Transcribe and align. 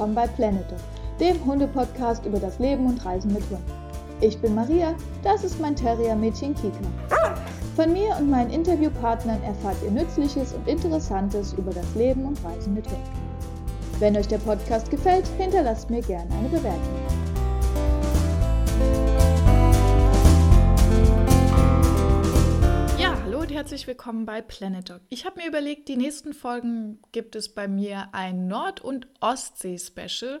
willkommen 0.00 0.14
bei 0.14 0.28
Planet 0.28 0.70
Dog, 0.70 0.78
dem 1.20 1.44
Hunde-Podcast 1.44 2.24
über 2.24 2.38
das 2.40 2.58
Leben 2.58 2.86
und 2.86 3.04
Reisen 3.04 3.34
mit 3.34 3.42
Hunden. 3.50 3.70
Ich 4.22 4.40
bin 4.40 4.54
Maria, 4.54 4.94
das 5.22 5.44
ist 5.44 5.60
mein 5.60 5.76
Terrier-Mädchen 5.76 6.54
Kika. 6.54 6.78
Von 7.76 7.92
mir 7.92 8.16
und 8.18 8.30
meinen 8.30 8.48
Interviewpartnern 8.48 9.42
erfahrt 9.42 9.76
ihr 9.84 9.90
Nützliches 9.90 10.54
und 10.54 10.66
Interessantes 10.66 11.52
über 11.52 11.70
das 11.70 11.94
Leben 11.94 12.24
und 12.24 12.42
Reisen 12.42 12.72
mit 12.72 12.86
Hunden. 12.86 13.10
Wenn 13.98 14.16
euch 14.16 14.26
der 14.26 14.38
Podcast 14.38 14.90
gefällt, 14.90 15.26
hinterlasst 15.36 15.90
mir 15.90 16.00
gerne 16.00 16.30
eine 16.34 16.48
Bewertung. 16.48 17.19
Herzlich 23.60 23.86
willkommen 23.86 24.24
bei 24.24 24.40
Planet 24.40 24.88
Dog. 24.88 25.00
Ich 25.10 25.26
habe 25.26 25.38
mir 25.38 25.46
überlegt, 25.46 25.88
die 25.88 25.98
nächsten 25.98 26.32
Folgen 26.32 26.98
gibt 27.12 27.36
es 27.36 27.50
bei 27.50 27.68
mir 27.68 28.08
ein 28.12 28.46
Nord- 28.46 28.80
und 28.80 29.06
Ostsee-Special. 29.20 30.40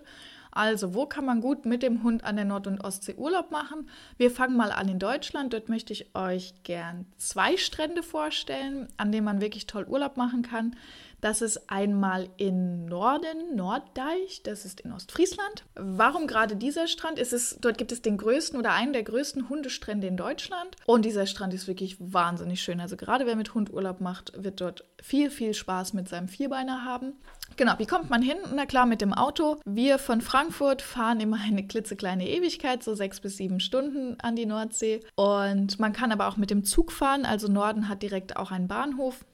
Also, 0.52 0.94
wo 0.94 1.04
kann 1.04 1.26
man 1.26 1.42
gut 1.42 1.66
mit 1.66 1.82
dem 1.82 2.02
Hund 2.02 2.24
an 2.24 2.36
der 2.36 2.46
Nord- 2.46 2.66
und 2.66 2.80
Ostsee 2.82 3.16
Urlaub 3.16 3.50
machen? 3.50 3.90
Wir 4.16 4.30
fangen 4.30 4.56
mal 4.56 4.72
an 4.72 4.88
in 4.88 4.98
Deutschland. 4.98 5.52
Dort 5.52 5.68
möchte 5.68 5.92
ich 5.92 6.14
euch 6.14 6.54
gern 6.62 7.04
zwei 7.18 7.58
Strände 7.58 8.02
vorstellen, 8.02 8.88
an 8.96 9.12
denen 9.12 9.26
man 9.26 9.42
wirklich 9.42 9.66
toll 9.66 9.84
Urlaub 9.84 10.16
machen 10.16 10.40
kann. 10.40 10.74
Das 11.20 11.42
ist 11.42 11.70
einmal 11.70 12.28
in 12.36 12.86
Norden, 12.86 13.54
Norddeich, 13.54 14.42
das 14.42 14.64
ist 14.64 14.80
in 14.80 14.92
Ostfriesland. 14.92 15.64
Warum 15.74 16.26
gerade 16.26 16.56
dieser 16.56 16.88
Strand? 16.88 17.18
Es 17.18 17.58
dort 17.60 17.78
gibt 17.78 17.92
es 17.92 18.02
den 18.02 18.16
größten 18.16 18.58
oder 18.58 18.72
einen 18.72 18.92
der 18.92 19.02
größten 19.02 19.48
Hundestrände 19.48 20.06
in 20.06 20.16
Deutschland. 20.16 20.76
Und 20.86 21.04
dieser 21.04 21.26
Strand 21.26 21.52
ist 21.52 21.68
wirklich 21.68 21.96
wahnsinnig 21.98 22.62
schön. 22.62 22.80
Also 22.80 22.96
gerade 22.96 23.26
wer 23.26 23.36
mit 23.36 23.54
Hund 23.54 23.72
Urlaub 23.72 24.00
macht, 24.00 24.32
wird 24.42 24.60
dort 24.60 24.84
viel, 25.02 25.30
viel 25.30 25.54
Spaß 25.54 25.92
mit 25.92 26.08
seinem 26.08 26.28
Vierbeiner 26.28 26.84
haben. 26.84 27.14
Genau, 27.56 27.72
wie 27.78 27.86
kommt 27.86 28.10
man 28.10 28.22
hin? 28.22 28.38
Na 28.54 28.64
klar, 28.64 28.86
mit 28.86 29.00
dem 29.00 29.12
Auto. 29.12 29.60
Wir 29.66 29.98
von 29.98 30.20
Frankfurt 30.20 30.82
fahren 30.82 31.20
immer 31.20 31.38
eine 31.42 31.66
klitzekleine 31.66 32.28
Ewigkeit, 32.28 32.82
so 32.82 32.94
sechs 32.94 33.20
bis 33.20 33.36
sieben 33.36 33.60
Stunden 33.60 34.18
an 34.20 34.36
die 34.36 34.46
Nordsee. 34.46 35.00
Und 35.16 35.78
man 35.78 35.92
kann 35.92 36.12
aber 36.12 36.28
auch 36.28 36.36
mit 36.36 36.50
dem 36.50 36.64
Zug 36.64 36.92
fahren. 36.92 37.26
Also 37.26 37.48
Norden 37.48 37.88
hat 37.88 38.02
direkt 38.02 38.36
auch 38.36 38.50
einen 38.50 38.68
Bahnhof. 38.68 39.24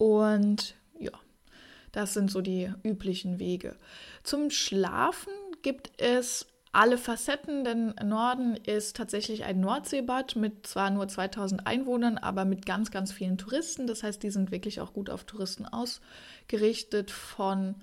Und 0.00 0.76
ja, 0.98 1.10
das 1.92 2.14
sind 2.14 2.30
so 2.30 2.40
die 2.40 2.72
üblichen 2.82 3.38
Wege. 3.38 3.76
Zum 4.22 4.48
Schlafen 4.48 5.34
gibt 5.60 5.90
es 6.00 6.46
alle 6.72 6.96
Facetten, 6.96 7.64
denn 7.64 7.94
Norden 8.02 8.56
ist 8.56 8.96
tatsächlich 8.96 9.44
ein 9.44 9.60
Nordseebad 9.60 10.36
mit 10.36 10.66
zwar 10.66 10.88
nur 10.88 11.06
2000 11.06 11.66
Einwohnern, 11.66 12.16
aber 12.16 12.46
mit 12.46 12.64
ganz, 12.64 12.90
ganz 12.90 13.12
vielen 13.12 13.36
Touristen. 13.36 13.86
Das 13.86 14.02
heißt, 14.02 14.22
die 14.22 14.30
sind 14.30 14.50
wirklich 14.50 14.80
auch 14.80 14.94
gut 14.94 15.10
auf 15.10 15.24
Touristen 15.24 15.66
ausgerichtet 15.66 17.10
von 17.10 17.74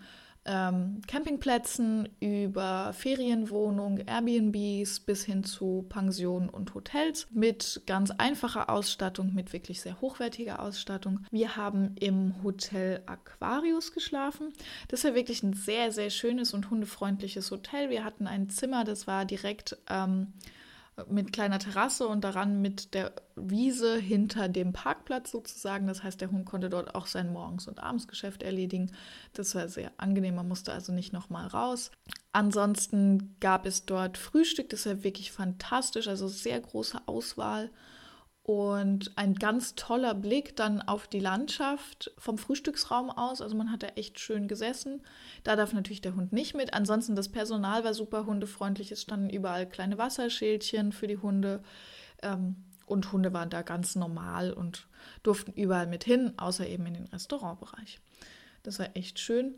ähm, 0.48 1.02
Campingplätzen 1.08 2.10
über 2.20 2.94
Ferienwohnungen, 2.94 4.04
Airbnbs 4.08 5.02
bis 5.02 5.24
hin 5.24 5.44
zu 5.44 5.86
Pensionen 5.90 6.50
und 6.50 6.74
Hotels 6.74 7.28
mit 7.32 7.82
ganz 7.86 8.12
einfacher 8.12 8.70
Ausstattung, 8.70 9.34
mit 9.34 9.54
wirklich 9.54 9.82
sehr 9.82 10.02
hochwertiger 10.02 10.62
Ausstattung. 10.62 11.26
Wir 11.32 11.56
haben 11.56 11.96
im 12.00 12.42
Hotel 12.44 13.04
Aquarius 13.06 13.92
geschlafen. 13.94 14.54
Das 14.88 15.04
war 15.04 15.16
wirklich 15.16 15.44
ein 15.44 15.54
sehr, 15.54 15.92
sehr 15.92 16.10
schönes 16.10 16.54
und 16.54 16.70
hundefreundliches 16.70 17.52
Hotel. 17.52 17.90
Wir 17.90 18.04
hatten 18.04 18.28
ein 18.28 18.50
Zimmer, 18.50 18.84
das 18.84 19.08
war 19.08 19.26
direkt 19.26 19.78
ähm, 19.90 20.34
mit 21.10 21.32
kleiner 21.32 21.60
Terrasse 21.60 22.08
und 22.08 22.24
daran 22.24 22.62
mit 22.62 22.94
der 22.94 23.12
Wiese 23.36 23.98
hinter 23.98 24.50
dem 24.50 24.74
Parkplatz 24.74 25.32
sozusagen. 25.32 25.86
Das 25.86 26.04
heißt, 26.04 26.20
der 26.20 26.32
Hund 26.32 26.46
konnte 26.46 26.70
dort 26.70 26.96
auch 26.96 27.06
sein 27.06 27.32
Morgens- 27.32 27.68
und 27.68 27.80
Abendsgeschäft 27.80 28.42
erledigen. 28.42 28.92
Das 29.34 29.54
war 29.54 29.70
sehr 29.70 29.92
angenehm, 29.98 30.36
man 30.36 30.48
musste 30.48 30.74
also 30.74 30.92
nicht 30.92 31.14
nochmal 31.14 31.48
raus. 31.48 31.92
Ansonsten 32.32 33.36
gab 33.40 33.66
es 33.66 33.86
dort 33.86 34.18
Frühstück, 34.18 34.70
das 34.70 34.86
war 34.86 35.04
wirklich 35.04 35.32
fantastisch, 35.32 36.08
also 36.08 36.28
sehr 36.28 36.60
große 36.60 37.00
Auswahl 37.06 37.70
und 38.48 39.12
ein 39.18 39.36
ganz 39.36 39.76
toller 39.76 40.14
Blick 40.14 40.56
dann 40.56 40.82
auf 40.82 41.10
die 41.10 41.20
Landschaft 41.20 42.14
vom 42.18 42.38
Frühstücksraum 42.38 43.10
aus. 43.10 43.42
Also 43.42 43.58
man 43.58 43.74
hat 43.74 43.84
da 43.84 43.88
echt 43.88 44.22
schön 44.22 44.48
gesessen. 44.48 45.02
Da 45.44 45.58
darf 45.58 45.74
natürlich 45.74 46.00
der 46.00 46.16
Hund 46.16 46.32
nicht 46.32 46.56
mit. 46.56 46.74
Ansonsten 46.74 47.18
das 47.18 47.28
Personal 47.28 47.84
war 47.84 47.94
super 47.94 48.26
hundefreundlich. 48.26 48.90
Es 48.94 49.02
standen 49.02 49.30
überall 49.30 49.68
kleine 49.68 49.98
Wasserschälchen 49.98 50.94
für 50.94 51.08
die 51.08 51.18
Hunde. 51.18 51.62
Ähm, 52.24 52.56
und 52.86 53.12
Hunde 53.12 53.34
waren 53.34 53.50
da 53.50 53.64
ganz 53.64 53.98
normal 53.98 54.54
und 54.54 54.88
durften 55.24 55.52
überall 55.52 55.88
mit 55.88 56.06
hin, 56.06 56.32
außer 56.38 56.66
eben 56.66 56.86
in 56.86 56.94
den 56.94 57.08
Restaurantbereich. 57.08 58.00
Das 58.64 58.80
war 58.80 58.96
echt 58.96 59.20
schön. 59.20 59.56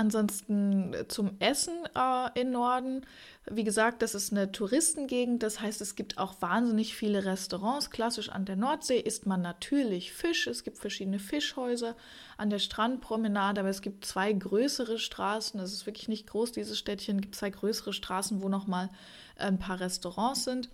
Ansonsten 0.00 0.94
äh, 0.94 1.08
zum 1.08 1.32
Essen 1.40 1.74
äh, 1.94 2.40
in 2.40 2.52
Norden. 2.52 3.04
Wie 3.50 3.64
gesagt, 3.64 4.00
das 4.00 4.14
ist 4.14 4.32
eine 4.32 4.50
Touristengegend. 4.50 5.42
Das 5.42 5.60
heißt, 5.60 5.82
es 5.82 5.94
gibt 5.94 6.16
auch 6.16 6.40
wahnsinnig 6.40 6.94
viele 6.94 7.26
Restaurants. 7.26 7.90
Klassisch 7.90 8.30
an 8.30 8.46
der 8.46 8.56
Nordsee 8.56 8.98
isst 8.98 9.26
man 9.26 9.42
natürlich 9.42 10.14
Fisch. 10.14 10.46
Es 10.46 10.64
gibt 10.64 10.78
verschiedene 10.78 11.18
Fischhäuser 11.18 11.96
an 12.38 12.48
der 12.48 12.60
Strandpromenade, 12.60 13.60
aber 13.60 13.68
es 13.68 13.82
gibt 13.82 14.06
zwei 14.06 14.32
größere 14.32 14.98
Straßen. 14.98 15.60
Das 15.60 15.74
ist 15.74 15.84
wirklich 15.84 16.08
nicht 16.08 16.26
groß, 16.28 16.52
dieses 16.52 16.78
Städtchen. 16.78 17.16
Es 17.16 17.22
gibt 17.22 17.34
zwei 17.34 17.50
größere 17.50 17.92
Straßen, 17.92 18.40
wo 18.40 18.48
nochmal 18.48 18.88
ein 19.36 19.58
paar 19.58 19.80
Restaurants 19.80 20.44
sind. 20.44 20.70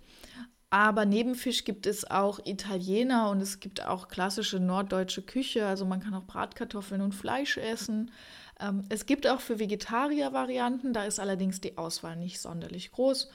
Aber 0.69 1.05
neben 1.05 1.35
Fisch 1.35 1.63
gibt 1.63 1.85
es 1.85 2.09
auch 2.09 2.39
Italiener 2.45 3.29
und 3.29 3.39
es 3.41 3.61
gibt 3.61 3.85
auch 3.85 4.09
klassische 4.09 4.59
norddeutsche 4.59 5.21
Küche. 5.21 5.65
Also 5.65 5.85
man 5.85 6.01
kann 6.01 6.13
auch 6.13 6.25
Bratkartoffeln 6.25 7.01
und 7.01 7.15
Fleisch 7.15 7.57
essen. 7.57 8.11
Ähm, 8.59 8.83
es 8.89 9.05
gibt 9.05 9.27
auch 9.27 9.39
für 9.39 9.59
Vegetarier 9.59 10.33
Varianten, 10.33 10.93
da 10.93 11.05
ist 11.05 11.19
allerdings 11.19 11.61
die 11.61 11.77
Auswahl 11.77 12.15
nicht 12.15 12.39
sonderlich 12.39 12.91
groß. 12.91 13.29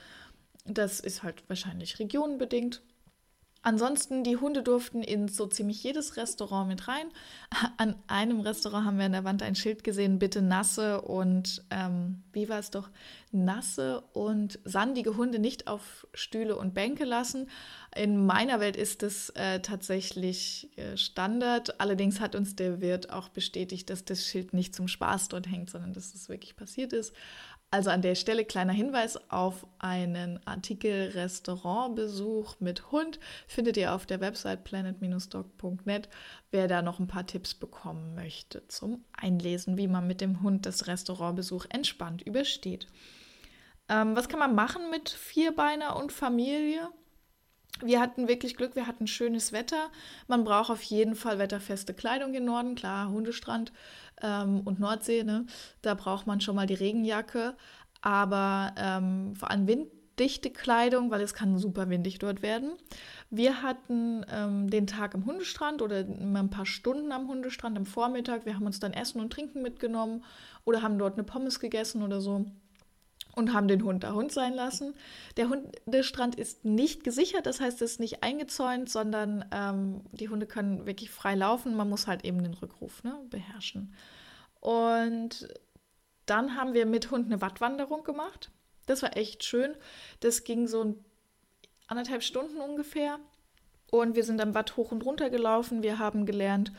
Das 0.65 0.99
ist 0.99 1.23
halt 1.23 1.43
wahrscheinlich 1.49 1.99
regionenbedingt. 1.99 2.81
Ansonsten, 3.65 4.25
die 4.25 4.35
Hunde 4.35 4.61
durften 4.61 5.01
in 5.01 5.29
so 5.29 5.47
ziemlich 5.47 5.81
jedes 5.81 6.17
Restaurant 6.17 6.67
mit 6.67 6.89
rein. 6.89 7.07
An 7.77 7.95
einem 8.07 8.41
Restaurant 8.41 8.85
haben 8.85 8.97
wir 8.97 9.05
an 9.05 9.13
der 9.13 9.23
Wand 9.23 9.41
ein 9.41 9.55
Schild 9.55 9.85
gesehen, 9.85 10.19
bitte 10.19 10.41
nasse 10.41 10.99
und, 11.01 11.63
ähm, 11.69 12.23
wie 12.33 12.49
war 12.49 12.59
es 12.59 12.71
doch, 12.71 12.89
nasse 13.31 14.01
und 14.11 14.59
sandige 14.65 15.15
Hunde 15.15 15.39
nicht 15.39 15.67
auf 15.67 16.05
Stühle 16.13 16.57
und 16.57 16.73
Bänke 16.73 17.05
lassen. 17.05 17.49
In 17.95 18.25
meiner 18.25 18.59
Welt 18.59 18.75
ist 18.75 19.01
es 19.01 19.29
äh, 19.29 19.61
tatsächlich 19.61 20.69
äh, 20.75 20.97
Standard. 20.97 21.79
Allerdings 21.79 22.19
hat 22.19 22.35
uns 22.35 22.57
der 22.57 22.81
Wirt 22.81 23.11
auch 23.11 23.29
bestätigt, 23.29 23.89
dass 23.89 24.03
das 24.03 24.25
Schild 24.25 24.53
nicht 24.53 24.75
zum 24.75 24.89
Spaß 24.89 25.29
dort 25.29 25.49
hängt, 25.49 25.69
sondern 25.69 25.93
dass 25.93 26.13
es 26.13 26.27
wirklich 26.27 26.57
passiert 26.57 26.91
ist. 26.91 27.13
Also 27.73 27.89
an 27.89 28.03
der 28.03 28.13
Stelle 28.13 28.45
kleiner 28.45 28.71
Hinweis 28.71 29.17
auf 29.31 29.65
einen 29.79 30.39
Artikel 30.45 31.09
Restaurantbesuch 31.15 32.59
mit 32.59 32.91
Hund 32.91 33.19
findet 33.47 33.77
ihr 33.77 33.95
auf 33.95 34.05
der 34.05 34.21
Website 34.21 34.63
planet-dog.net, 34.63 36.07
wer 36.51 36.67
da 36.67 36.83
noch 36.83 36.99
ein 36.99 37.07
paar 37.07 37.25
Tipps 37.25 37.55
bekommen 37.55 38.13
möchte 38.13 38.67
zum 38.67 39.03
Einlesen, 39.13 39.75
wie 39.75 39.87
man 39.87 40.05
mit 40.05 40.21
dem 40.21 40.43
Hund 40.43 40.67
das 40.67 40.85
Restaurantbesuch 40.85 41.65
entspannt 41.69 42.21
übersteht. 42.21 42.85
Ähm, 43.89 44.15
was 44.15 44.29
kann 44.29 44.37
man 44.37 44.53
machen 44.53 44.91
mit 44.91 45.09
Vierbeiner 45.09 45.95
und 45.95 46.11
Familie? 46.11 46.89
Wir 47.81 47.99
hatten 47.99 48.27
wirklich 48.27 48.55
Glück, 48.55 48.75
wir 48.75 48.85
hatten 48.85 49.07
schönes 49.07 49.51
Wetter. 49.51 49.89
Man 50.27 50.43
braucht 50.43 50.69
auf 50.69 50.83
jeden 50.83 51.15
Fall 51.15 51.39
wetterfeste 51.39 51.95
Kleidung 51.95 52.35
im 52.35 52.45
Norden, 52.45 52.75
klar, 52.75 53.09
Hundestrand 53.09 53.73
ähm, 54.21 54.61
und 54.61 54.79
Nordsee, 54.79 55.23
ne? 55.23 55.45
da 55.81 55.93
braucht 55.93 56.27
man 56.27 56.41
schon 56.41 56.55
mal 56.55 56.67
die 56.67 56.73
Regenjacke, 56.73 57.55
aber 58.01 58.73
ähm, 58.77 59.35
vor 59.35 59.49
allem 59.49 59.67
winddichte 59.67 60.49
Kleidung, 60.49 61.09
weil 61.11 61.21
es 61.21 61.33
kann 61.33 61.57
super 61.57 61.89
windig 61.89 62.19
dort 62.19 62.41
werden. 62.41 62.73
Wir 63.29 63.61
hatten 63.63 64.25
ähm, 64.31 64.69
den 64.69 64.87
Tag 64.87 65.15
am 65.15 65.25
Hundestrand 65.25 65.81
oder 65.81 65.97
ein 65.97 66.49
paar 66.49 66.65
Stunden 66.65 67.11
am 67.11 67.27
Hundestrand 67.27 67.77
am 67.77 67.85
Vormittag. 67.85 68.45
Wir 68.45 68.55
haben 68.55 68.65
uns 68.65 68.79
dann 68.79 68.93
Essen 68.93 69.19
und 69.21 69.33
Trinken 69.33 69.61
mitgenommen 69.61 70.23
oder 70.65 70.81
haben 70.81 70.99
dort 70.99 71.13
eine 71.13 71.23
Pommes 71.23 71.59
gegessen 71.59 72.03
oder 72.03 72.21
so 72.21 72.45
und 73.35 73.53
haben 73.53 73.67
den 73.67 73.83
Hund 73.83 74.03
da 74.03 74.13
Hund 74.13 74.31
sein 74.31 74.53
lassen. 74.53 74.95
Der 75.37 75.49
Hundestrand 75.49 76.35
ist 76.35 76.65
nicht 76.65 77.03
gesichert, 77.03 77.45
das 77.45 77.59
heißt, 77.59 77.81
es 77.81 77.93
ist 77.93 77.99
nicht 77.99 78.23
eingezäunt, 78.23 78.89
sondern 78.89 79.45
ähm, 79.51 80.01
die 80.11 80.29
Hunde 80.29 80.45
können 80.45 80.85
wirklich 80.85 81.09
frei 81.09 81.35
laufen. 81.35 81.75
Man 81.75 81.89
muss 81.89 82.07
halt 82.07 82.23
eben 82.25 82.43
den 82.43 82.53
Rückruf 82.53 83.03
ne, 83.03 83.19
beherrschen. 83.29 83.93
Und 84.59 85.47
dann 86.25 86.55
haben 86.55 86.73
wir 86.73 86.85
mit 86.85 87.11
Hund 87.11 87.25
eine 87.25 87.41
Wattwanderung 87.41 88.03
gemacht. 88.03 88.51
Das 88.85 89.01
war 89.01 89.17
echt 89.17 89.43
schön. 89.43 89.75
Das 90.19 90.43
ging 90.43 90.67
so 90.67 90.95
anderthalb 91.87 92.23
Stunden 92.23 92.57
ungefähr. 92.61 93.19
Und 93.91 94.15
wir 94.15 94.23
sind 94.23 94.41
am 94.41 94.55
Watt 94.55 94.75
hoch 94.75 94.91
und 94.91 95.05
runter 95.05 95.29
gelaufen. 95.29 95.83
Wir 95.83 95.99
haben 95.99 96.25
gelernt, 96.25 96.71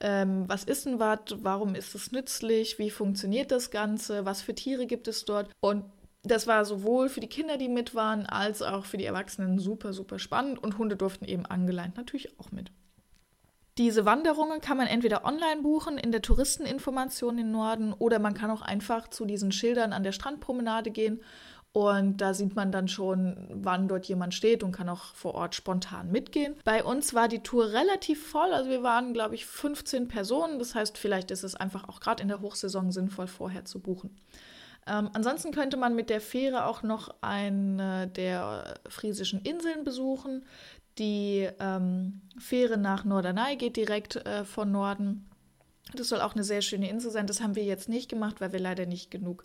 ähm, 0.00 0.44
was 0.48 0.64
ist 0.64 0.86
ein 0.86 0.98
Watt, 0.98 1.36
warum 1.40 1.74
ist 1.74 1.94
es 1.94 2.12
nützlich, 2.12 2.78
wie 2.78 2.90
funktioniert 2.90 3.50
das 3.50 3.70
Ganze, 3.70 4.24
was 4.24 4.40
für 4.40 4.54
Tiere 4.54 4.86
gibt 4.86 5.08
es 5.08 5.24
dort. 5.24 5.50
Und 5.60 5.84
das 6.22 6.46
war 6.46 6.64
sowohl 6.64 7.08
für 7.08 7.20
die 7.20 7.28
Kinder, 7.28 7.56
die 7.56 7.68
mit 7.68 7.94
waren, 7.94 8.26
als 8.26 8.62
auch 8.62 8.84
für 8.84 8.98
die 8.98 9.04
Erwachsenen 9.04 9.58
super, 9.58 9.92
super 9.92 10.18
spannend 10.18 10.62
und 10.62 10.78
Hunde 10.78 10.96
durften 10.96 11.24
eben 11.24 11.46
angeleint 11.46 11.96
natürlich 11.96 12.38
auch 12.38 12.52
mit. 12.52 12.70
Diese 13.78 14.04
Wanderungen 14.04 14.60
kann 14.60 14.76
man 14.76 14.88
entweder 14.88 15.24
online 15.24 15.62
buchen 15.62 15.96
in 15.96 16.12
der 16.12 16.20
Touristeninformation 16.20 17.38
im 17.38 17.50
Norden 17.50 17.94
oder 17.94 18.18
man 18.18 18.34
kann 18.34 18.50
auch 18.50 18.62
einfach 18.62 19.08
zu 19.08 19.24
diesen 19.24 19.52
Schildern 19.52 19.92
an 19.92 20.02
der 20.02 20.12
Strandpromenade 20.12 20.90
gehen 20.90 21.20
und 21.72 22.20
da 22.20 22.34
sieht 22.34 22.56
man 22.56 22.72
dann 22.72 22.88
schon, 22.88 23.36
wann 23.50 23.86
dort 23.86 24.06
jemand 24.06 24.34
steht 24.34 24.64
und 24.64 24.72
kann 24.72 24.88
auch 24.88 25.14
vor 25.14 25.34
Ort 25.34 25.54
spontan 25.54 26.10
mitgehen. 26.10 26.56
Bei 26.64 26.82
uns 26.82 27.14
war 27.14 27.28
die 27.28 27.44
Tour 27.44 27.70
relativ 27.70 28.26
voll. 28.26 28.52
Also 28.52 28.68
wir 28.68 28.82
waren, 28.82 29.12
glaube 29.12 29.36
ich, 29.36 29.46
15 29.46 30.08
Personen. 30.08 30.58
Das 30.58 30.74
heißt, 30.74 30.98
vielleicht 30.98 31.30
ist 31.30 31.44
es 31.44 31.54
einfach 31.54 31.88
auch 31.88 32.00
gerade 32.00 32.22
in 32.22 32.28
der 32.28 32.40
Hochsaison 32.40 32.90
sinnvoll, 32.90 33.28
vorher 33.28 33.64
zu 33.64 33.78
buchen. 33.78 34.16
Ähm, 34.90 35.08
ansonsten 35.12 35.52
könnte 35.52 35.76
man 35.76 35.94
mit 35.94 36.10
der 36.10 36.20
Fähre 36.20 36.66
auch 36.66 36.82
noch 36.82 37.14
eine 37.20 38.08
der 38.08 38.80
friesischen 38.88 39.40
Inseln 39.42 39.84
besuchen. 39.84 40.44
Die 40.98 41.48
ähm, 41.60 42.22
Fähre 42.38 42.76
nach 42.76 43.04
Norderney 43.04 43.56
geht 43.56 43.76
direkt 43.76 44.16
äh, 44.16 44.44
von 44.44 44.72
Norden. 44.72 45.30
Das 45.94 46.08
soll 46.08 46.20
auch 46.20 46.34
eine 46.34 46.44
sehr 46.44 46.60
schöne 46.60 46.90
Insel 46.90 47.10
sein. 47.12 47.28
Das 47.28 47.40
haben 47.40 47.54
wir 47.54 47.64
jetzt 47.64 47.88
nicht 47.88 48.10
gemacht, 48.10 48.40
weil 48.40 48.52
wir 48.52 48.58
leider 48.58 48.86
nicht 48.86 49.10
genug 49.10 49.44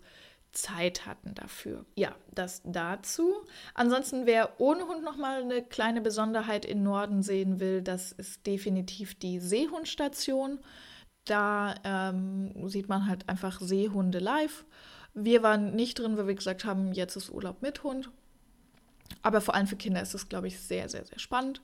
Zeit 0.50 1.06
hatten 1.06 1.34
dafür. 1.34 1.84
Ja, 1.96 2.14
das 2.34 2.62
dazu. 2.64 3.34
Ansonsten, 3.74 4.26
wer 4.26 4.60
ohne 4.60 4.86
Hund 4.86 5.04
nochmal 5.04 5.42
eine 5.42 5.62
kleine 5.62 6.00
Besonderheit 6.00 6.64
in 6.64 6.82
Norden 6.82 7.22
sehen 7.22 7.60
will, 7.60 7.82
das 7.82 8.12
ist 8.12 8.46
definitiv 8.46 9.14
die 9.16 9.38
Seehundstation. 9.38 10.58
Da 11.24 11.74
ähm, 11.84 12.68
sieht 12.68 12.88
man 12.88 13.06
halt 13.06 13.28
einfach 13.28 13.60
Seehunde 13.60 14.18
live. 14.18 14.64
Wir 15.16 15.42
waren 15.42 15.74
nicht 15.74 15.98
drin, 15.98 16.16
weil 16.18 16.26
wir 16.26 16.34
gesagt 16.34 16.64
haben, 16.66 16.92
jetzt 16.92 17.16
ist 17.16 17.30
Urlaub 17.30 17.62
mit 17.62 17.82
Hund. 17.82 18.10
Aber 19.22 19.40
vor 19.40 19.54
allem 19.54 19.66
für 19.66 19.76
Kinder 19.76 20.02
ist 20.02 20.14
es, 20.14 20.28
glaube 20.28 20.46
ich, 20.46 20.60
sehr, 20.60 20.88
sehr, 20.90 21.06
sehr 21.06 21.18
spannend. 21.18 21.62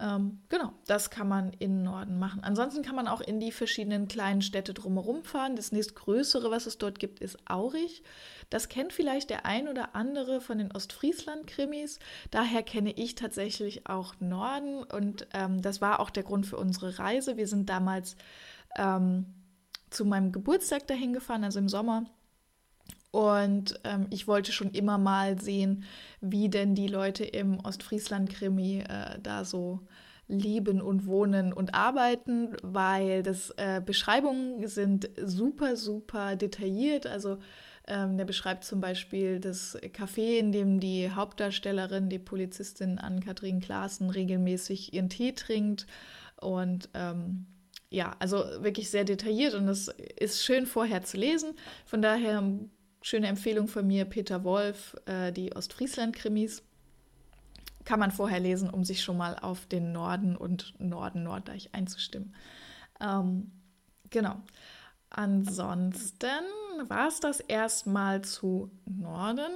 Ähm, 0.00 0.40
genau, 0.48 0.72
das 0.86 1.10
kann 1.10 1.28
man 1.28 1.52
in 1.58 1.82
Norden 1.82 2.18
machen. 2.18 2.42
Ansonsten 2.42 2.82
kann 2.82 2.96
man 2.96 3.06
auch 3.06 3.20
in 3.20 3.38
die 3.38 3.52
verschiedenen 3.52 4.08
kleinen 4.08 4.42
Städte 4.42 4.74
drumherum 4.74 5.22
fahren. 5.22 5.56
Das 5.56 5.72
nächstgrößere, 5.72 6.50
was 6.50 6.66
es 6.66 6.78
dort 6.78 6.98
gibt, 6.98 7.20
ist 7.20 7.38
Aurich. 7.48 8.02
Das 8.48 8.68
kennt 8.68 8.92
vielleicht 8.92 9.30
der 9.30 9.46
ein 9.46 9.68
oder 9.68 9.94
andere 9.94 10.40
von 10.40 10.58
den 10.58 10.72
Ostfriesland-Krimis. 10.72 11.98
Daher 12.30 12.62
kenne 12.62 12.92
ich 12.92 13.14
tatsächlich 13.14 13.86
auch 13.86 14.14
Norden 14.20 14.82
und 14.82 15.28
ähm, 15.32 15.62
das 15.62 15.80
war 15.80 16.00
auch 16.00 16.10
der 16.10 16.22
Grund 16.24 16.46
für 16.46 16.56
unsere 16.56 16.98
Reise. 16.98 17.36
Wir 17.36 17.46
sind 17.46 17.68
damals 17.68 18.16
ähm, 18.76 19.26
zu 19.90 20.04
meinem 20.06 20.32
Geburtstag 20.32 20.86
dahin 20.86 21.12
gefahren, 21.12 21.44
also 21.44 21.58
im 21.58 21.68
Sommer. 21.68 22.06
Und 23.10 23.80
ähm, 23.84 24.06
ich 24.10 24.28
wollte 24.28 24.52
schon 24.52 24.70
immer 24.70 24.98
mal 24.98 25.40
sehen, 25.40 25.84
wie 26.20 26.48
denn 26.48 26.74
die 26.74 26.86
Leute 26.86 27.24
im 27.24 27.58
Ostfriesland-Krimi 27.58 28.84
äh, 28.88 29.18
da 29.20 29.44
so 29.44 29.80
leben 30.28 30.80
und 30.80 31.06
wohnen 31.06 31.52
und 31.52 31.74
arbeiten, 31.74 32.56
weil 32.62 33.22
das 33.22 33.50
äh, 33.56 33.82
Beschreibungen 33.84 34.66
sind 34.68 35.10
super, 35.20 35.74
super 35.76 36.36
detailliert. 36.36 37.06
Also 37.06 37.38
ähm, 37.88 38.16
der 38.16 38.24
beschreibt 38.24 38.64
zum 38.64 38.80
Beispiel 38.80 39.40
das 39.40 39.76
Café, 39.82 40.38
in 40.38 40.52
dem 40.52 40.78
die 40.78 41.10
Hauptdarstellerin, 41.10 42.08
die 42.08 42.20
Polizistin 42.20 42.98
Ann-Kathrin 42.98 43.60
Klaassen, 43.60 44.10
regelmäßig 44.10 44.94
ihren 44.94 45.08
Tee 45.08 45.32
trinkt. 45.32 45.88
Und 46.40 46.88
ähm, 46.94 47.46
ja, 47.90 48.14
also 48.20 48.44
wirklich 48.60 48.88
sehr 48.88 49.04
detailliert 49.04 49.54
und 49.54 49.66
das 49.66 49.88
ist 50.16 50.44
schön 50.44 50.64
vorher 50.66 51.02
zu 51.02 51.16
lesen. 51.16 51.54
Von 51.84 52.02
daher 52.02 52.40
schöne 53.02 53.28
Empfehlung 53.28 53.68
von 53.68 53.86
mir, 53.86 54.04
Peter 54.04 54.44
Wolf, 54.44 54.96
äh, 55.06 55.32
die 55.32 55.54
Ostfriesland-Krimis. 55.54 56.62
Kann 57.84 58.00
man 58.00 58.10
vorher 58.10 58.40
lesen, 58.40 58.68
um 58.68 58.84
sich 58.84 59.02
schon 59.02 59.16
mal 59.16 59.38
auf 59.38 59.66
den 59.66 59.92
Norden 59.92 60.36
und 60.36 60.74
Norden-Norddeich 60.78 61.70
einzustimmen. 61.72 62.34
Ähm, 63.00 63.50
genau. 64.10 64.36
Ansonsten 65.08 66.28
war 66.86 67.08
es 67.08 67.18
das 67.18 67.40
erstmal 67.40 68.22
zu 68.22 68.70
Norden. 68.84 69.50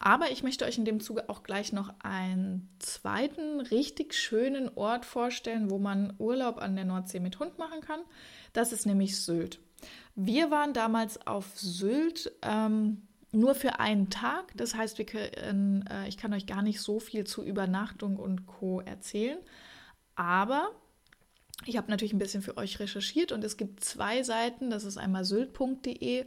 Aber 0.00 0.32
ich 0.32 0.42
möchte 0.42 0.64
euch 0.64 0.78
in 0.78 0.84
dem 0.84 1.00
Zuge 1.00 1.28
auch 1.28 1.44
gleich 1.44 1.72
noch 1.72 1.94
einen 2.00 2.68
zweiten 2.80 3.60
richtig 3.60 4.14
schönen 4.14 4.68
Ort 4.74 5.04
vorstellen, 5.04 5.70
wo 5.70 5.78
man 5.78 6.14
Urlaub 6.18 6.58
an 6.58 6.74
der 6.74 6.86
Nordsee 6.86 7.20
mit 7.20 7.38
Hund 7.38 7.56
machen 7.56 7.82
kann. 7.82 8.00
Das 8.52 8.72
ist 8.72 8.84
nämlich 8.84 9.20
Sylt. 9.20 9.60
Wir 10.14 10.50
waren 10.50 10.72
damals 10.72 11.26
auf 11.26 11.58
Sylt 11.58 12.32
ähm, 12.42 13.06
nur 13.32 13.54
für 13.54 13.80
einen 13.80 14.10
Tag. 14.10 14.52
Das 14.56 14.74
heißt, 14.74 14.98
können, 15.06 15.84
äh, 15.90 16.08
ich 16.08 16.16
kann 16.16 16.32
euch 16.32 16.46
gar 16.46 16.62
nicht 16.62 16.80
so 16.80 17.00
viel 17.00 17.24
zu 17.24 17.44
Übernachtung 17.44 18.16
und 18.16 18.46
Co. 18.46 18.80
erzählen. 18.80 19.38
Aber 20.14 20.70
ich 21.64 21.76
habe 21.76 21.90
natürlich 21.90 22.12
ein 22.12 22.18
bisschen 22.18 22.42
für 22.42 22.56
euch 22.56 22.80
recherchiert 22.80 23.32
und 23.32 23.44
es 23.44 23.56
gibt 23.56 23.84
zwei 23.84 24.22
Seiten. 24.22 24.70
Das 24.70 24.84
ist 24.84 24.96
einmal 24.96 25.24
sylt.de 25.24 26.26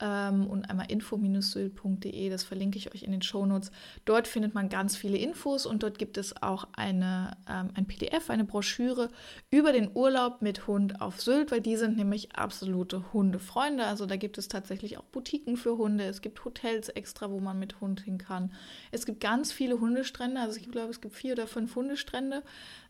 ähm, 0.00 0.46
und 0.46 0.68
einmal 0.68 0.90
info-sylt.de. 0.90 2.28
Das 2.28 2.44
verlinke 2.44 2.78
ich 2.78 2.92
euch 2.94 3.02
in 3.02 3.12
den 3.12 3.22
Shownotes. 3.22 3.70
Dort 4.04 4.26
findet 4.26 4.54
man 4.54 4.68
ganz 4.68 4.96
viele 4.96 5.16
Infos 5.18 5.66
und 5.66 5.82
dort 5.82 5.98
gibt 5.98 6.18
es 6.18 6.42
auch 6.42 6.68
eine, 6.72 7.36
ähm, 7.48 7.70
ein 7.74 7.86
PDF, 7.86 8.30
eine 8.30 8.44
Broschüre 8.44 9.10
über 9.50 9.72
den 9.72 9.90
Urlaub 9.94 10.42
mit 10.42 10.66
Hund 10.66 11.00
auf 11.00 11.20
Sylt, 11.20 11.52
weil 11.52 11.60
die 11.60 11.76
sind 11.76 11.96
nämlich 11.96 12.34
absolute 12.34 13.12
Hundefreunde. 13.12 13.84
Also 13.86 14.06
da 14.06 14.16
gibt 14.16 14.38
es 14.38 14.48
tatsächlich 14.48 14.98
auch 14.98 15.04
Boutiquen 15.04 15.56
für 15.56 15.78
Hunde. 15.78 16.04
Es 16.04 16.22
gibt 16.22 16.44
Hotels 16.44 16.88
extra, 16.88 17.30
wo 17.30 17.38
man 17.38 17.58
mit 17.58 17.80
Hund 17.80 18.00
hin 18.00 18.18
kann. 18.18 18.52
Es 18.90 19.06
gibt 19.06 19.20
ganz 19.20 19.52
viele 19.52 19.80
Hundestrände. 19.80 20.40
Also 20.40 20.58
ich 20.58 20.70
glaube, 20.70 20.90
es 20.90 21.00
gibt 21.00 21.14
vier 21.14 21.34
oder 21.34 21.46
fünf 21.46 21.74
Hundestrände, 21.76 22.42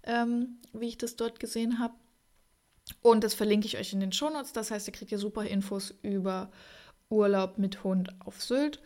ähm, 0.05 0.59
wie 0.73 0.89
ich 0.89 0.99
das 0.99 1.17
dort 1.17 1.39
gesehen 1.39 1.79
habe. 1.79 1.95
Und 3.01 3.25
das 3.25 3.35
verlinke 3.35 3.67
ich 3.67 3.79
euch 3.79 3.93
in 3.93 4.01
den 4.01 4.12
Shownotes. 4.12 4.53
Das 4.53 4.71
heißt, 4.71 4.87
ihr 4.89 4.93
kriegt 4.93 5.09
hier 5.09 5.19
super 5.19 5.45
Infos 5.45 5.95
über 6.03 6.51
Urlaub 7.11 7.59
mit 7.59 7.85
Hund 7.85 8.15
auf 8.25 8.43
Sylt. 8.43 8.81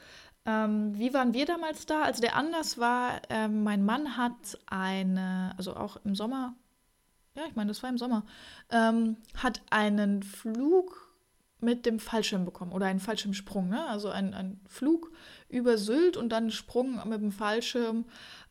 Ähm, 0.47 0.99
wie 0.99 1.13
waren 1.13 1.35
wir 1.35 1.47
damals 1.47 1.87
da? 1.87 2.03
Also 2.03 2.21
der 2.21 2.37
Anlass 2.37 2.79
war, 2.79 3.21
ähm, 3.29 3.63
mein 3.65 3.85
Mann 3.85 4.17
hat 4.17 4.59
eine, 4.67 5.55
also 5.59 5.77
auch 5.77 5.99
im 6.05 6.15
Sommer, 6.15 6.55
ja, 7.35 7.43
ich 7.47 7.55
meine, 7.55 7.69
das 7.69 7.83
war 7.83 7.91
im 7.91 7.99
Sommer, 7.99 8.25
ähm, 8.71 9.17
hat 9.37 9.61
einen 9.71 10.23
Flug 10.23 11.09
mit 11.61 11.87
dem 11.87 11.99
Fallschirm 11.99 12.45
bekommen 12.45 12.73
oder 12.73 12.87
einen 12.87 13.01
Fallschirmsprung, 13.01 13.69
ne? 13.69 13.85
also 13.89 14.11
ein, 14.11 14.33
ein 14.33 14.61
Flug 14.69 15.11
über 15.49 15.77
Sylt 15.77 16.17
und 16.17 16.31
dann 16.31 16.51
Sprung 16.51 17.01
mit 17.09 17.21
dem 17.21 17.33
Fallschirm 17.33 18.05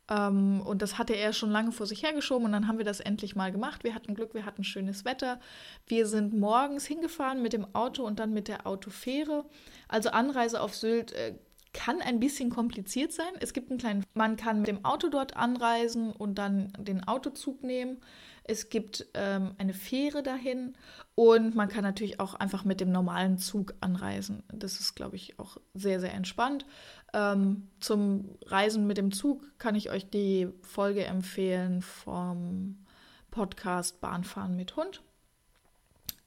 ähm, 0.10 0.62
und 0.62 0.82
das 0.82 0.98
hatte 0.98 1.14
er 1.14 1.34
schon 1.34 1.52
lange 1.52 1.72
vor 1.72 1.86
sich 1.86 2.04
hergeschoben 2.04 2.46
und 2.46 2.52
dann 2.52 2.68
haben 2.68 2.78
wir 2.78 2.86
das 2.86 3.00
endlich 3.00 3.36
mal 3.36 3.52
gemacht. 3.52 3.84
Wir 3.84 3.94
hatten 3.94 4.16
Glück, 4.16 4.34
wir 4.34 4.46
hatten 4.46 4.64
schönes 4.64 5.04
Wetter. 5.04 5.40
Wir 5.86 6.06
sind 6.08 6.34
morgens 6.34 6.86
hingefahren 6.86 7.42
mit 7.42 7.54
dem 7.54 7.76
Auto 7.76 8.04
und 8.04 8.20
dann 8.20 8.34
mit 8.34 8.48
der 8.48 8.66
Autofähre. 8.66 9.46
Also 9.88 10.10
Anreise 10.10 10.62
auf 10.62 10.76
Sylt 10.76 11.12
äh, 11.12 11.34
kann 11.74 12.02
ein 12.02 12.20
bisschen 12.20 12.50
kompliziert 12.50 13.12
sein. 13.14 13.34
Es 13.40 13.54
gibt 13.54 13.70
einen 13.70 13.80
kleinen, 13.80 14.06
man 14.14 14.36
kann 14.36 14.60
mit 14.60 14.68
dem 14.68 14.86
Auto 14.86 15.10
dort 15.10 15.36
anreisen 15.36 16.12
und 16.12 16.36
dann 16.36 16.74
den 16.78 17.08
Autozug 17.08 17.64
nehmen. 17.64 17.98
Es 18.44 18.70
gibt 18.70 19.06
ähm, 19.14 19.56
eine 19.58 19.74
Fähre 19.74 20.24
dahin 20.24 20.78
und 21.16 21.56
man 21.56 21.68
kann 21.68 21.84
natürlich 21.84 22.20
auch 22.20 22.34
einfach 22.34 22.64
mit 22.64 22.80
dem 22.80 22.92
normalen 22.92 23.38
Zug 23.38 23.74
anreisen. 23.82 24.44
Das 24.54 24.80
ist, 24.80 24.96
glaube 24.96 25.18
ich, 25.18 25.38
auch 25.38 25.58
sehr, 25.74 26.00
sehr 26.00 26.14
entspannt. 26.14 26.66
Ähm, 27.14 27.68
zum 27.80 28.38
Reisen 28.46 28.88
mit 28.88 28.98
dem 28.98 29.12
Zug 29.12 29.44
kann 29.60 29.76
ich 29.76 29.90
euch 29.90 30.10
die 30.10 30.48
Folge 30.62 31.04
empfehlen 31.06 31.82
vom 31.82 32.86
Podcast 33.32 34.00
Bahnfahren 34.00 34.56
mit 34.56 34.76
Hund. 34.78 35.02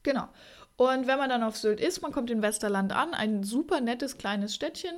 Genau. 0.03 0.29
Und 0.77 1.07
wenn 1.07 1.19
man 1.19 1.29
dann 1.29 1.43
auf 1.43 1.57
Sylt 1.57 1.81
ist, 1.81 2.01
man 2.01 2.13
kommt 2.13 2.31
in 2.31 2.43
Westerland 2.43 2.93
an, 2.93 3.13
ein 3.15 3.43
super 3.45 3.81
nettes 3.81 4.17
kleines 4.17 4.55
Städtchen. 4.55 4.95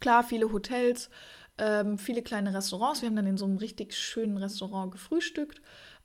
Klar, 0.00 0.24
viele 0.24 0.52
Hotels, 0.52 1.10
ähm, 1.58 1.98
viele 1.98 2.22
kleine 2.22 2.54
Restaurants. 2.54 3.02
Wir 3.02 3.08
haben 3.08 3.16
dann 3.16 3.26
in 3.26 3.36
so 3.36 3.44
einem 3.44 3.58
richtig 3.58 3.94
schönen 3.94 4.36
Restaurant 4.36 4.92
gefrühstückt. 4.92 5.60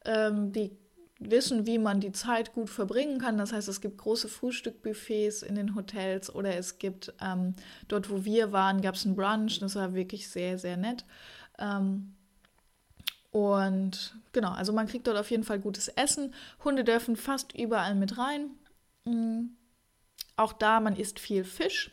Ähm, 0.06 0.52
die 0.52 0.78
wissen, 1.20 1.66
wie 1.66 1.80
man 1.80 2.00
die 2.00 2.12
Zeit 2.12 2.54
gut 2.54 2.70
verbringen 2.70 3.20
kann. 3.20 3.38
Das 3.38 3.52
heißt, 3.52 3.68
es 3.68 3.82
gibt 3.82 3.98
große 3.98 4.28
Frühstückbuffets 4.28 5.42
in 5.42 5.56
den 5.56 5.76
Hotels 5.76 6.34
oder 6.34 6.56
es 6.56 6.78
gibt 6.78 7.14
ähm, 7.22 7.56
dort, 7.88 8.10
wo 8.10 8.24
wir 8.24 8.52
waren, 8.52 8.82
gab 8.82 8.96
es 8.96 9.06
ein 9.06 9.16
Brunch. 9.16 9.60
Das 9.60 9.76
war 9.76 9.94
wirklich 9.94 10.30
sehr, 10.30 10.58
sehr 10.60 10.78
nett. 10.78 11.06
Ähm, 11.58 12.14
und 13.32 14.16
genau, 14.32 14.52
also 14.52 14.74
man 14.74 14.88
kriegt 14.88 15.08
dort 15.08 15.18
auf 15.18 15.32
jeden 15.32 15.44
Fall 15.44 15.60
gutes 15.60 15.88
Essen. 15.90 16.34
Hunde 16.64 16.84
dürfen 16.84 17.16
fast 17.16 17.54
überall 17.58 17.96
mit 17.96 18.18
rein. 18.18 18.52
Mhm. 19.06 19.58
Auch 20.36 20.54
da, 20.54 20.80
man 20.80 20.96
isst 20.96 21.20
viel 21.20 21.44
Fisch. 21.44 21.92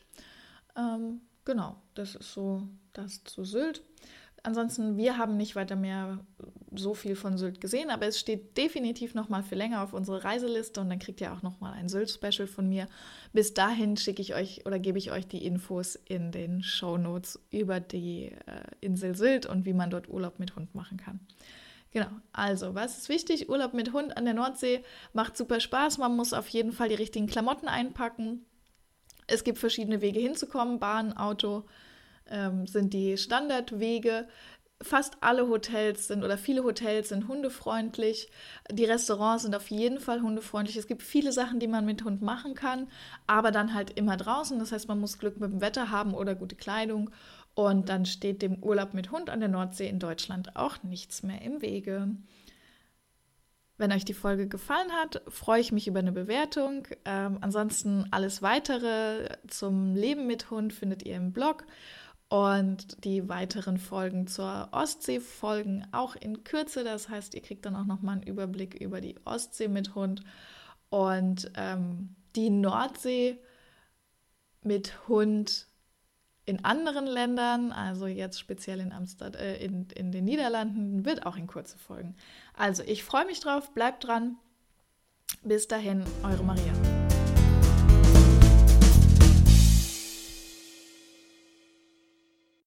Ähm, 0.77 1.23
genau, 1.45 1.81
das 1.95 2.15
ist 2.15 2.33
so 2.33 2.63
das 2.93 3.25
zu 3.25 3.45
Sylt. 3.45 3.83
Ansonsten, 4.47 4.99
wir 4.99 5.17
haben 5.17 5.39
nicht 5.39 5.57
weiter 5.57 5.75
mehr 5.75 6.19
so 6.75 6.93
viel 6.93 7.17
von 7.17 7.39
Sylt 7.39 7.63
gesehen, 7.63 7.89
aber 7.89 8.07
es 8.07 8.21
steht 8.21 8.59
definitiv 8.59 9.15
noch 9.15 9.31
mal 9.31 9.43
für 9.43 9.55
länger 9.55 9.83
auf 9.83 9.95
unserer 9.95 10.23
Reiseliste 10.23 10.83
und 10.83 10.91
dann 10.91 10.99
kriegt 10.99 11.23
ihr 11.23 11.33
auch 11.33 11.41
noch 11.41 11.61
mal 11.61 11.73
ein 11.73 11.89
Sylt-Special 11.89 12.47
von 12.47 12.69
mir. 12.69 12.87
Bis 13.33 13.55
dahin 13.55 13.97
schicke 13.97 14.21
ich 14.21 14.35
euch 14.35 14.67
oder 14.67 14.79
gebe 14.79 14.99
ich 14.99 15.11
euch 15.13 15.27
die 15.27 15.47
Infos 15.47 15.97
in 15.97 16.31
den 16.31 16.63
Show 16.63 16.99
Notes 16.99 17.41
über 17.51 17.81
die 17.81 18.33
äh, 18.47 18.65
Insel 18.83 19.17
Sylt 19.17 19.47
und 19.47 19.65
wie 19.65 19.73
man 19.73 19.89
dort 19.89 20.11
Urlaub 20.11 20.39
mit 20.39 20.57
Hund 20.57 20.75
machen 20.75 20.99
kann. 20.99 21.21
Genau, 21.93 22.09
also 22.35 22.75
was 22.75 22.99
ist 22.99 23.09
wichtig? 23.09 23.49
Urlaub 23.49 23.73
mit 23.73 23.95
Hund 23.95 24.15
an 24.17 24.27
der 24.27 24.35
Nordsee 24.35 24.85
macht 25.15 25.39
super 25.39 25.59
Spaß. 25.61 25.97
Man 25.97 26.17
muss 26.17 26.35
auf 26.35 26.49
jeden 26.49 26.73
Fall 26.73 26.91
die 26.91 26.97
richtigen 26.97 27.29
Klamotten 27.29 27.69
einpacken. 27.69 28.45
Es 29.27 29.45
gibt 29.45 29.59
verschiedene 29.59 30.01
Wege 30.01 30.21
hinzukommen. 30.21 30.79
Bahn, 30.79 31.17
Auto 31.17 31.65
ähm, 32.31 32.67
sind 32.67 32.93
die 32.93 33.17
Standardwege. 33.17 34.29
Fast 34.83 35.17
alle 35.21 35.49
Hotels 35.49 36.09
sind 36.09 36.25
oder 36.25 36.37
viele 36.37 36.65
Hotels 36.65 37.09
sind 37.09 37.29
hundefreundlich. 37.29 38.29
Die 38.71 38.85
Restaurants 38.85 39.45
sind 39.45 39.55
auf 39.55 39.71
jeden 39.71 40.01
Fall 40.01 40.21
hundefreundlich. 40.21 40.77
Es 40.77 40.87
gibt 40.87 41.03
viele 41.03 41.33
Sachen, 41.33 41.61
die 41.61 41.69
man 41.69 41.87
mit 41.87 42.05
Hund 42.05 42.23
machen 42.23 42.55
kann, 42.55 42.89
aber 43.27 43.51
dann 43.51 43.73
halt 43.73 43.91
immer 43.99 44.17
draußen. 44.17 44.59
Das 44.59 44.73
heißt, 44.73 44.89
man 44.89 45.01
muss 45.01 45.19
Glück 45.19 45.41
mit 45.41 45.53
dem 45.53 45.61
Wetter 45.61 45.91
haben 45.91 46.13
oder 46.13 46.35
gute 46.35 46.57
Kleidung. 46.57 47.11
Und 47.55 47.89
dann 47.89 48.05
steht 48.05 48.43
dem 48.43 48.63
Urlaub 48.63 48.95
mit 48.95 49.13
Hund 49.13 49.31
an 49.31 49.41
der 49.41 49.49
Nordsee 49.49 49.89
in 49.89 50.01
Deutschland 50.01 50.57
auch 50.57 50.83
nichts 50.83 51.23
mehr 51.23 51.41
im 51.41 51.63
Wege. 51.63 52.09
Wenn 53.77 53.91
euch 53.91 54.05
die 54.05 54.15
Folge 54.15 54.47
gefallen 54.47 54.93
hat, 54.93 55.23
freue 55.29 55.61
ich 55.61 55.73
mich 55.73 55.89
über 55.89 55.99
eine 55.99 56.13
Bewertung. 56.13 56.87
Ähm, 57.05 57.39
ansonsten 57.41 58.07
alles 58.13 58.41
weitere 58.41 59.29
zum 59.49 59.97
Leben 59.97 60.27
mit 60.27 60.51
Hund 60.51 60.73
findet 60.73 61.05
ihr 61.05 61.17
im 61.17 61.33
Blog. 61.33 61.65
Und 62.29 63.05
die 63.05 63.29
weiteren 63.29 63.79
Folgen 63.79 64.27
zur 64.27 64.69
Ostsee 64.71 65.21
folgen 65.21 65.87
auch 65.93 66.15
in 66.17 66.45
Kürze. 66.45 66.85
Das 66.85 67.09
heißt, 67.09 67.35
ihr 67.35 67.43
kriegt 67.43 67.67
dann 67.67 67.77
auch 67.77 67.85
nochmal 67.85 68.15
einen 68.15 68.23
Überblick 68.23 68.75
über 68.75 69.01
die 69.01 69.17
Ostsee 69.25 69.69
mit 69.69 69.95
Hund. 69.95 70.23
Und 70.89 71.51
ähm, 71.57 72.15
die 72.37 72.51
Nordsee 72.51 73.39
mit 74.63 75.09
Hund 75.09 75.69
in 76.47 76.65
anderen 76.65 77.07
Ländern, 77.07 77.73
also 77.73 78.07
jetzt 78.07 78.39
speziell 78.39 78.81
in 78.81 78.93
Amsterdam, 78.93 79.41
äh, 79.41 79.57
in, 79.57 79.89
in 79.95 80.13
den 80.13 80.25
Niederlanden, 80.25 81.05
wird 81.05 81.27
auch 81.27 81.37
in 81.37 81.47
kurze 81.47 81.79
folgen. 81.79 82.15
Also 82.55 82.83
ich 82.85 83.05
freue 83.05 83.27
mich 83.27 83.41
drauf, 83.41 83.73
bleibt 83.73 84.07
dran. 84.07 84.37
Bis 85.43 85.69
dahin, 85.69 86.05
eure 86.23 86.45
Maria. 86.45 86.73